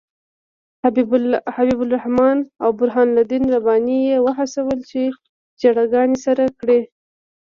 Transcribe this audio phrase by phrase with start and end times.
[1.55, 5.01] حبیب الرحمن او برهان الدین رباني یې وهڅول چې
[5.61, 6.81] ژړاګانې سر کړي.